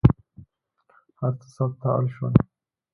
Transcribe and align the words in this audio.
هر 1.19 1.33
څه 1.39 1.47
ثبت 1.55 1.75
ته 1.81 1.87
اړ 1.97 2.03
شول. 2.15 2.33